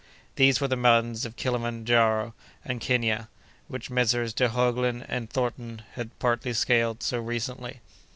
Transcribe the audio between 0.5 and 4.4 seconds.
were the mountains of Kilimandjaro and Kenia, which Messrs.